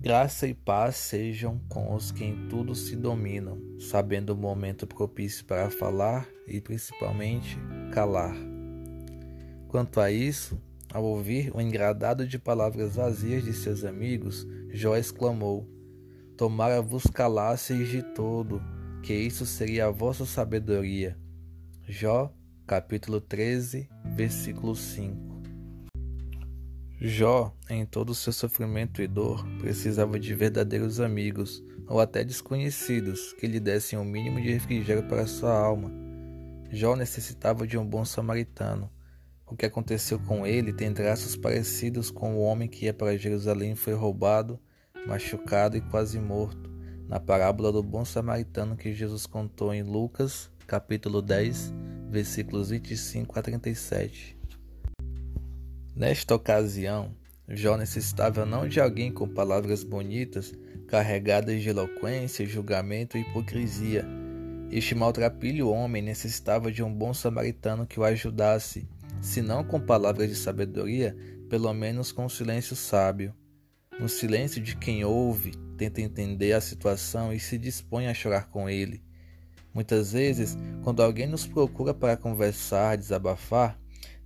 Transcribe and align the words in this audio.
Graça 0.00 0.46
e 0.46 0.54
paz 0.54 0.94
sejam 0.94 1.60
com 1.68 1.92
os 1.92 2.12
que 2.12 2.24
em 2.24 2.46
tudo 2.48 2.72
se 2.72 2.94
dominam, 2.94 3.60
sabendo 3.80 4.30
o 4.30 4.36
momento 4.36 4.86
propício 4.86 5.44
para 5.44 5.70
falar 5.70 6.28
e 6.46 6.60
principalmente 6.60 7.58
calar. 7.92 8.36
Quanto 9.66 10.00
a 10.00 10.08
isso, 10.08 10.56
ao 10.94 11.02
ouvir 11.02 11.50
o 11.52 11.60
engradado 11.60 12.24
de 12.28 12.38
palavras 12.38 12.94
vazias 12.94 13.42
de 13.42 13.52
seus 13.52 13.84
amigos, 13.84 14.46
Jó 14.70 14.96
exclamou: 14.96 15.68
Tomara 16.36 16.80
vos 16.80 17.02
calasseis 17.02 17.88
de 17.88 18.00
todo, 18.00 18.62
que 19.02 19.12
isso 19.12 19.44
seria 19.44 19.86
a 19.86 19.90
vossa 19.90 20.24
sabedoria. 20.24 21.18
Jó, 21.88 22.32
capítulo 22.68 23.20
13, 23.20 23.88
versículo 24.14 24.76
5. 24.76 25.27
Jó, 27.00 27.54
em 27.70 27.86
todo 27.86 28.10
o 28.10 28.14
seu 28.14 28.32
sofrimento 28.32 29.00
e 29.00 29.06
dor, 29.06 29.46
precisava 29.60 30.18
de 30.18 30.34
verdadeiros 30.34 30.98
amigos, 30.98 31.62
ou 31.86 32.00
até 32.00 32.24
desconhecidos, 32.24 33.32
que 33.34 33.46
lhe 33.46 33.60
dessem 33.60 33.96
o 33.96 34.02
um 34.02 34.04
mínimo 34.04 34.40
de 34.40 34.52
refrigério 34.52 35.04
para 35.04 35.24
sua 35.28 35.56
alma. 35.56 35.92
Jó 36.72 36.96
necessitava 36.96 37.68
de 37.68 37.78
um 37.78 37.86
bom 37.86 38.04
samaritano. 38.04 38.90
O 39.46 39.54
que 39.54 39.64
aconteceu 39.64 40.18
com 40.18 40.44
ele 40.44 40.72
tem 40.72 40.92
traços 40.92 41.36
parecidos 41.36 42.10
com 42.10 42.34
o 42.34 42.40
homem 42.40 42.68
que 42.68 42.86
ia 42.86 42.92
para 42.92 43.16
Jerusalém 43.16 43.72
e 43.72 43.76
foi 43.76 43.94
roubado, 43.94 44.58
machucado 45.06 45.76
e 45.76 45.80
quase 45.80 46.18
morto, 46.18 46.68
na 47.06 47.20
parábola 47.20 47.70
do 47.70 47.82
bom 47.82 48.04
samaritano 48.04 48.76
que 48.76 48.92
Jesus 48.92 49.24
contou 49.24 49.72
em 49.72 49.84
Lucas, 49.84 50.50
capítulo 50.66 51.22
10, 51.22 51.72
versículos 52.10 52.70
25 52.70 53.38
a 53.38 53.42
37. 53.42 54.37
Nesta 55.98 56.36
ocasião, 56.36 57.10
Jó 57.48 57.76
necessitava 57.76 58.46
não 58.46 58.68
de 58.68 58.80
alguém 58.80 59.10
com 59.10 59.26
palavras 59.26 59.82
bonitas, 59.82 60.54
carregadas 60.86 61.60
de 61.60 61.70
eloquência, 61.70 62.46
julgamento 62.46 63.18
e 63.18 63.22
hipocrisia. 63.22 64.06
Este 64.70 64.94
maltrapilho 64.94 65.68
homem 65.68 66.00
necessitava 66.00 66.70
de 66.70 66.84
um 66.84 66.94
bom 66.94 67.12
samaritano 67.12 67.84
que 67.84 67.98
o 67.98 68.04
ajudasse, 68.04 68.88
se 69.20 69.42
não 69.42 69.64
com 69.64 69.80
palavras 69.80 70.28
de 70.28 70.36
sabedoria, 70.36 71.16
pelo 71.50 71.74
menos 71.74 72.12
com 72.12 72.26
um 72.26 72.28
silêncio 72.28 72.76
sábio. 72.76 73.34
No 73.98 74.08
silêncio 74.08 74.62
de 74.62 74.76
quem 74.76 75.04
ouve, 75.04 75.50
tenta 75.76 76.00
entender 76.00 76.52
a 76.52 76.60
situação 76.60 77.32
e 77.32 77.40
se 77.40 77.58
dispõe 77.58 78.06
a 78.06 78.14
chorar 78.14 78.50
com 78.50 78.70
ele. 78.70 79.02
Muitas 79.74 80.12
vezes, 80.12 80.56
quando 80.84 81.02
alguém 81.02 81.26
nos 81.26 81.44
procura 81.44 81.92
para 81.92 82.16
conversar, 82.16 82.96
desabafar, 82.96 83.76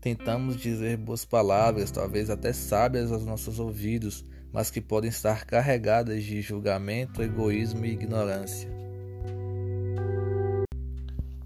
Tentamos 0.03 0.57
dizer 0.57 0.97
boas 0.97 1.25
palavras, 1.25 1.93
talvez 1.93 2.29
até 2.29 2.53
sábias 2.53 3.13
aos 3.13 3.25
nossos 3.25 3.61
ouvidos, 3.61 4.25
mas 4.53 4.69
que 4.69 4.81
podem 4.81 5.09
estar 5.09 5.47
carregadas 5.47 6.25
de 6.25 6.43
julgamento, 6.43 7.23
egoísmo 7.23 7.87
e 7.87 7.93
ignorância. 7.93 8.69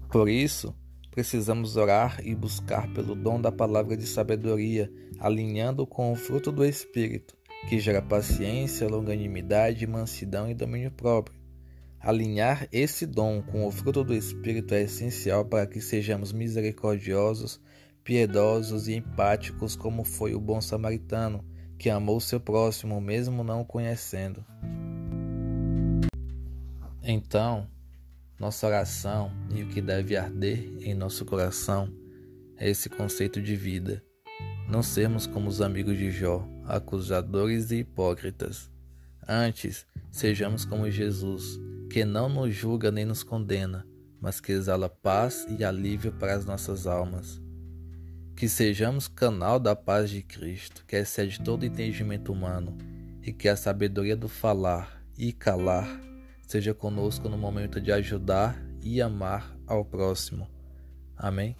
Por 0.09 0.27
isso, 0.27 0.73
precisamos 1.11 1.77
orar 1.77 2.19
e 2.25 2.33
buscar 2.33 2.91
pelo 2.93 3.13
dom 3.13 3.39
da 3.39 3.51
palavra 3.51 3.95
de 3.95 4.07
sabedoria, 4.07 4.91
alinhando 5.19 5.85
com 5.85 6.11
o 6.11 6.15
fruto 6.15 6.51
do 6.51 6.65
Espírito, 6.65 7.37
que 7.69 7.79
gera 7.79 8.01
paciência, 8.01 8.87
longanimidade, 8.87 9.85
mansidão 9.85 10.49
e 10.49 10.55
domínio 10.55 10.89
próprio. 10.89 11.37
Alinhar 11.99 12.67
esse 12.71 13.05
dom 13.05 13.39
com 13.39 13.67
o 13.67 13.71
fruto 13.71 14.03
do 14.03 14.15
Espírito 14.15 14.73
é 14.73 14.81
essencial 14.81 15.45
para 15.45 15.67
que 15.67 15.79
sejamos 15.79 16.33
misericordiosos, 16.33 17.61
piedosos 18.07 18.87
e 18.87 18.93
empáticos 18.93 19.75
como 19.75 20.05
foi 20.05 20.33
o 20.33 20.39
bom 20.39 20.61
samaritano, 20.61 21.43
que 21.77 21.89
amou 21.89 22.21
seu 22.21 22.39
próximo 22.39 23.01
mesmo 23.01 23.43
não 23.43 23.59
o 23.59 23.65
conhecendo. 23.65 24.45
Então, 27.03 27.67
nossa 28.39 28.65
oração 28.65 29.29
e 29.53 29.61
o 29.61 29.67
que 29.67 29.81
deve 29.81 30.15
arder 30.15 30.73
em 30.79 30.93
nosso 30.93 31.25
coração 31.25 31.93
é 32.55 32.69
esse 32.69 32.89
conceito 32.89 33.41
de 33.41 33.57
vida. 33.57 34.01
Não 34.69 34.81
sermos 34.81 35.27
como 35.27 35.49
os 35.49 35.59
amigos 35.59 35.97
de 35.97 36.09
Jó, 36.09 36.47
acusadores 36.63 37.71
e 37.71 37.79
hipócritas. 37.79 38.71
Antes, 39.27 39.85
sejamos 40.09 40.63
como 40.63 40.89
Jesus, 40.89 41.59
que 41.91 42.05
não 42.05 42.29
nos 42.29 42.55
julga 42.55 42.89
nem 42.89 43.03
nos 43.03 43.21
condena, 43.21 43.85
mas 44.21 44.39
que 44.39 44.53
exala 44.53 44.87
paz 44.87 45.45
e 45.59 45.61
alívio 45.61 46.13
para 46.13 46.33
as 46.35 46.45
nossas 46.45 46.87
almas. 46.87 47.45
Que 48.37 48.47
sejamos 48.47 49.07
canal 49.07 49.59
da 49.59 49.75
paz 49.75 50.11
de 50.11 50.21
Cristo, 50.21 50.85
que 50.85 50.95
excede 50.95 51.41
todo 51.41 51.65
entendimento 51.65 52.31
humano, 52.31 52.77
e 53.23 53.33
que 53.33 53.49
a 53.49 53.55
sabedoria 53.55 54.15
do 54.15 54.29
falar 54.29 55.03
e 55.17 55.33
calar 55.33 55.99
seja 56.47 56.71
conosco 56.71 57.27
no 57.27 57.35
momento 57.35 57.81
de 57.81 57.91
ajudar 57.91 58.55
e 58.79 59.01
amar 59.01 59.57
ao 59.65 59.83
próximo. 59.83 60.47
Amém? 61.17 61.55